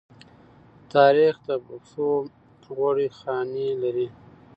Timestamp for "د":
1.47-1.49